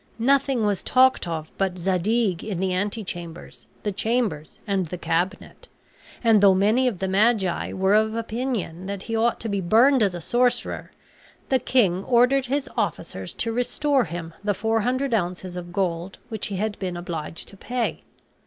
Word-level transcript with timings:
Nothing 0.17 0.65
was 0.65 0.81
talked 0.81 1.27
of 1.27 1.51
but 1.59 1.77
Zadig 1.77 2.43
in 2.43 2.59
the 2.59 2.73
antechambers, 2.73 3.67
the 3.83 3.91
chambers, 3.91 4.57
and 4.65 4.87
the 4.87 4.97
cabinet; 4.97 5.69
and 6.23 6.41
though 6.41 6.55
many 6.55 6.87
of 6.87 6.97
the 6.97 7.07
magi 7.07 7.71
were 7.71 7.93
of 7.93 8.15
opinion 8.15 8.87
that 8.87 9.03
he 9.03 9.15
ought 9.15 9.39
to 9.41 9.47
be 9.47 9.61
burned 9.61 10.01
as 10.01 10.15
a 10.15 10.19
sorcerer, 10.19 10.91
the 11.49 11.59
king 11.59 12.03
ordered 12.05 12.47
his 12.47 12.67
officers 12.75 13.31
to 13.35 13.53
restore 13.53 14.05
him 14.05 14.33
the 14.43 14.55
four 14.55 14.81
hundred 14.81 15.13
ounces 15.13 15.55
of 15.55 15.71
gold 15.71 16.17
which 16.29 16.47
he 16.47 16.55
had 16.55 16.79
been 16.79 16.97
obliged 16.97 17.47
to 17.49 17.55
pay. 17.55 18.01